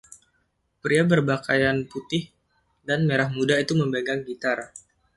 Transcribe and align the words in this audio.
Pria 0.83 1.03
berpakaian 1.11 1.77
putih 1.91 2.23
dan 2.87 2.99
merah 3.07 3.29
muda 3.35 3.55
itu 3.63 3.73
memegang 3.81 4.19
gitar. 4.29 4.59